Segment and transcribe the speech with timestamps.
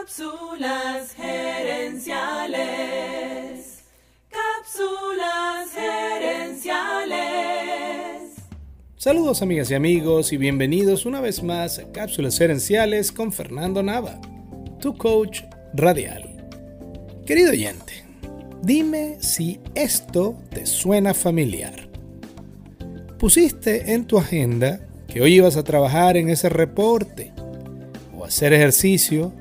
[0.00, 2.54] Cápsulas gerenciales.
[4.30, 7.18] Cápsulas gerenciales.
[8.96, 14.18] Saludos amigas y amigos y bienvenidos una vez más a Cápsulas gerenciales con Fernando Nava,
[14.80, 15.42] tu coach
[15.74, 16.48] radial.
[17.26, 17.92] Querido oyente,
[18.62, 21.90] dime si esto te suena familiar.
[23.18, 27.34] Pusiste en tu agenda que hoy ibas a trabajar en ese reporte,
[28.16, 29.34] o hacer ejercicio,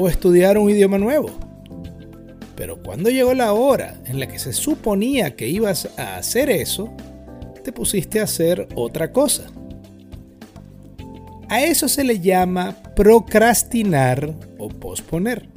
[0.00, 1.28] o estudiar un idioma nuevo.
[2.56, 6.90] Pero cuando llegó la hora en la que se suponía que ibas a hacer eso,
[7.62, 9.44] te pusiste a hacer otra cosa.
[11.50, 15.50] A eso se le llama procrastinar o posponer.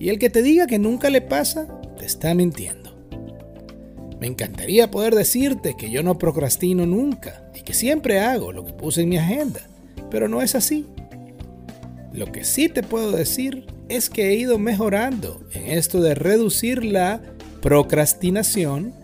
[0.00, 2.90] Y el que te diga que nunca le pasa, te está mintiendo.
[4.18, 8.72] Me encantaría poder decirte que yo no procrastino nunca y que siempre hago lo que
[8.72, 9.60] puse en mi agenda,
[10.10, 10.84] pero no es así.
[12.12, 16.84] Lo que sí te puedo decir es que he ido mejorando en esto de reducir
[16.84, 17.22] la
[17.60, 18.94] procrastinación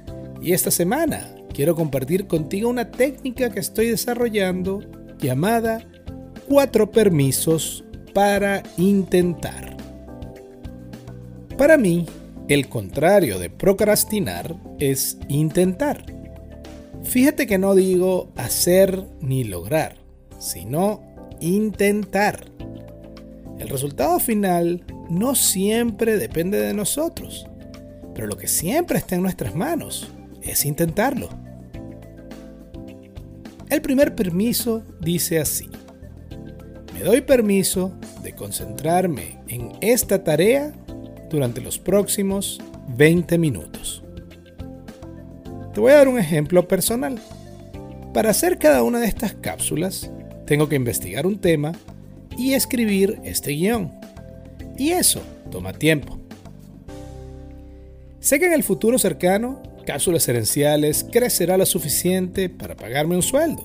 [0.43, 4.81] y esta semana quiero compartir contigo una técnica que estoy desarrollando
[5.19, 5.85] llamada
[6.49, 9.77] cuatro permisos para intentar.
[11.57, 12.07] Para mí,
[12.49, 16.05] el contrario de procrastinar es intentar.
[17.03, 19.97] Fíjate que no digo hacer ni lograr,
[20.39, 21.03] sino
[21.41, 22.45] intentar.
[23.59, 27.47] El resultado final no siempre depende de nosotros,
[28.15, 30.11] pero lo que siempre está en nuestras manos
[30.43, 31.29] es intentarlo.
[33.69, 35.69] El primer permiso dice así.
[36.95, 37.93] Me doy permiso
[38.23, 40.73] de concentrarme en esta tarea
[41.31, 42.61] durante los próximos
[42.97, 44.03] 20 minutos.
[45.75, 47.21] Te voy a dar un ejemplo personal.
[48.15, 50.11] Para hacer cada una de estas cápsulas,
[50.47, 51.73] tengo que investigar un tema
[52.39, 53.93] y escribir este guion.
[54.79, 56.19] Y eso toma tiempo.
[58.21, 63.65] Sé que en el futuro cercano, cápsulas herenciales crecerá lo suficiente para pagarme un sueldo.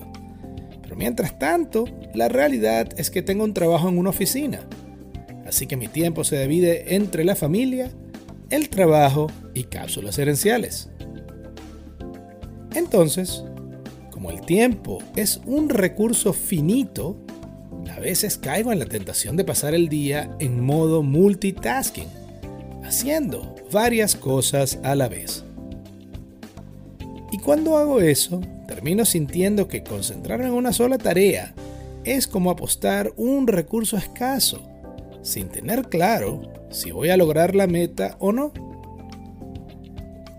[0.82, 4.60] Pero mientras tanto, la realidad es que tengo un trabajo en una oficina
[5.46, 7.90] así que mi tiempo se divide entre la familia,
[8.50, 10.90] el trabajo y cápsulas herenciales.
[12.74, 13.44] Entonces,
[14.10, 17.16] como el tiempo es un recurso finito,
[17.94, 22.08] a veces caigo en la tentación de pasar el día en modo multitasking,
[22.82, 25.44] haciendo varias cosas a la vez.
[27.30, 31.54] Y cuando hago eso, termino sintiendo que concentrarme en una sola tarea
[32.04, 34.60] es como apostar un recurso escaso
[35.22, 38.52] sin tener claro si voy a lograr la meta o no.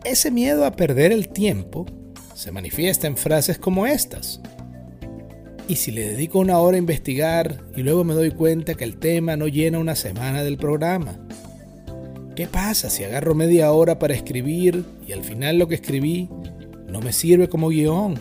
[0.03, 1.85] Ese miedo a perder el tiempo
[2.33, 4.41] se manifiesta en frases como estas.
[5.67, 8.97] Y si le dedico una hora a investigar y luego me doy cuenta que el
[8.97, 11.17] tema no llena una semana del programa.
[12.35, 16.29] ¿Qué pasa si agarro media hora para escribir y al final lo que escribí
[16.87, 18.19] no me sirve como guion?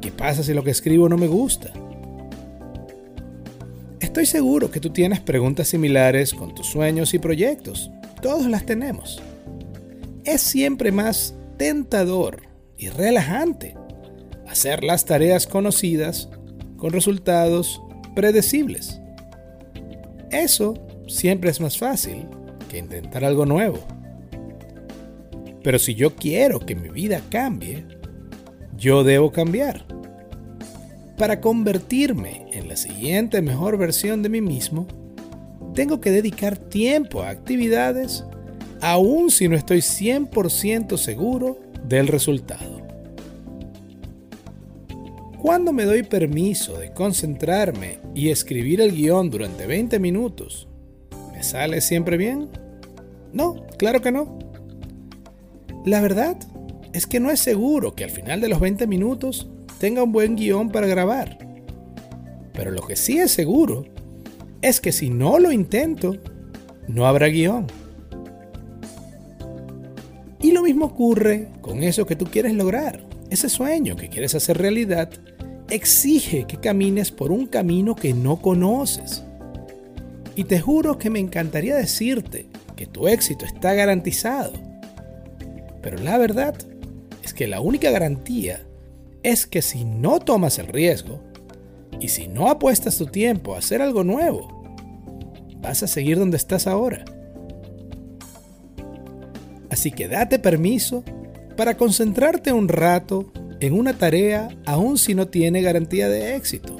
[0.00, 1.72] ¿Qué pasa si lo que escribo no me gusta?
[3.98, 7.90] Estoy seguro que tú tienes preguntas similares con tus sueños y proyectos.
[8.22, 9.20] Todos las tenemos.
[10.24, 12.42] Es siempre más tentador
[12.76, 13.74] y relajante
[14.48, 16.28] hacer las tareas conocidas
[16.76, 17.82] con resultados
[18.14, 19.00] predecibles.
[20.30, 20.74] Eso
[21.06, 22.26] siempre es más fácil
[22.68, 23.78] que intentar algo nuevo.
[25.62, 27.84] Pero si yo quiero que mi vida cambie,
[28.76, 29.84] yo debo cambiar.
[31.16, 34.86] Para convertirme en la siguiente mejor versión de mí mismo,
[35.74, 38.24] tengo que dedicar tiempo a actividades
[38.80, 42.77] aun si no estoy 100% seguro del resultado.
[45.48, 50.68] Cuando me doy permiso de concentrarme y escribir el guion durante 20 minutos,
[51.32, 52.50] ¿me sale siempre bien?
[53.32, 54.38] No, claro que no.
[55.86, 56.36] La verdad
[56.92, 59.48] es que no es seguro que al final de los 20 minutos
[59.80, 61.38] tenga un buen guion para grabar.
[62.52, 63.86] Pero lo que sí es seguro
[64.60, 66.18] es que si no lo intento,
[66.88, 67.68] no habrá guion.
[70.42, 73.00] Y lo mismo ocurre con eso que tú quieres lograr.
[73.30, 75.08] Ese sueño que quieres hacer realidad
[75.70, 79.22] exige que camines por un camino que no conoces.
[80.34, 84.52] Y te juro que me encantaría decirte que tu éxito está garantizado.
[85.82, 86.54] Pero la verdad
[87.22, 88.64] es que la única garantía
[89.22, 91.20] es que si no tomas el riesgo
[92.00, 94.62] y si no apuestas tu tiempo a hacer algo nuevo,
[95.60, 97.04] vas a seguir donde estás ahora.
[99.70, 101.04] Así que date permiso
[101.56, 106.78] para concentrarte un rato en una tarea aun si no tiene garantía de éxito.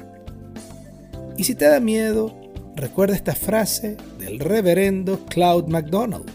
[1.37, 2.35] Y si te da miedo,
[2.75, 6.29] recuerda esta frase del reverendo Cloud MacDonald.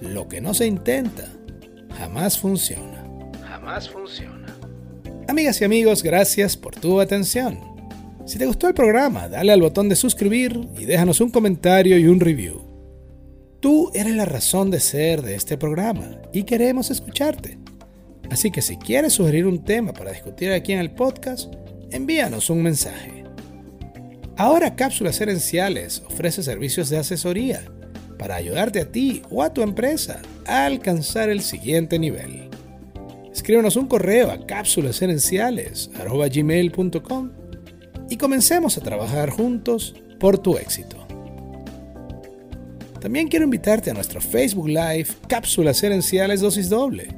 [0.00, 1.24] Lo que no se intenta,
[1.96, 3.04] jamás funciona.
[3.42, 4.56] Jamás funciona.
[5.26, 7.60] Amigas y amigos, gracias por tu atención.
[8.24, 12.06] Si te gustó el programa, dale al botón de suscribir y déjanos un comentario y
[12.06, 12.62] un review.
[13.60, 17.57] Tú eres la razón de ser de este programa y queremos escucharte.
[18.30, 21.52] Así que si quieres sugerir un tema para discutir aquí en el podcast,
[21.90, 23.24] envíanos un mensaje.
[24.36, 27.62] Ahora Cápsulas Herenciales ofrece servicios de asesoría
[28.18, 32.48] para ayudarte a ti o a tu empresa a alcanzar el siguiente nivel.
[33.32, 37.30] Escríbenos un correo a cápsulasherenciales.com
[38.10, 40.96] y comencemos a trabajar juntos por tu éxito.
[43.00, 47.17] También quiero invitarte a nuestro Facebook Live Cápsulas Herenciales Dosis Doble.